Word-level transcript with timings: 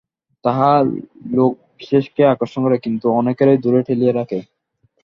তাহা 0.45 0.69
লোকবিশেষকে 1.31 2.21
আকর্ষণ 2.25 2.61
করে, 2.65 2.77
কিন্তু 2.85 3.05
অনেককেই 3.19 3.61
দূরে 3.63 3.81
ঠেলিয়া 3.87 4.13
রাখে। 4.13 4.39